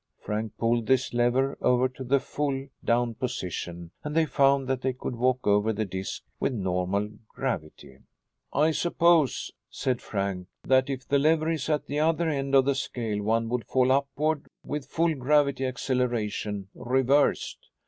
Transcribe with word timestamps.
Frank 0.19 0.57
pulled 0.57 0.87
this 0.87 1.13
lever 1.13 1.59
over 1.61 1.87
to 1.87 2.03
the 2.03 2.19
full 2.19 2.65
"Down" 2.83 3.13
position 3.13 3.91
and 4.03 4.15
they 4.15 4.25
found 4.25 4.67
that 4.67 4.81
they 4.81 4.93
could 4.93 5.15
walk 5.15 5.45
over 5.45 5.71
the 5.71 5.85
disc 5.85 6.23
with 6.39 6.53
normal 6.53 7.11
gravity. 7.27 7.99
"I 8.51 8.71
suppose," 8.71 9.51
said 9.69 10.01
Frank, 10.01 10.47
"that 10.63 10.89
if 10.89 11.07
the 11.07 11.19
lever 11.19 11.51
is 11.51 11.69
at 11.69 11.85
the 11.85 11.99
other 11.99 12.27
end 12.27 12.55
of 12.55 12.65
the 12.65 12.73
scale 12.73 13.21
one 13.21 13.47
would 13.49 13.65
fall 13.67 13.91
upward 13.91 14.47
with 14.63 14.87
full 14.87 15.13
gravity 15.13 15.67
acceleration 15.67 16.69
reversed. 16.73 17.59